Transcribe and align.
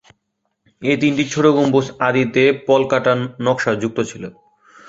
এ 0.81 0.93
তিনটি 1.01 1.23
ছোট 1.33 1.45
গম্বুজ 1.57 1.85
আদিতে 2.07 2.43
পলকাটা 2.67 3.13
নকশাযুক্ত 3.45 3.97
ছিল। 4.09 4.23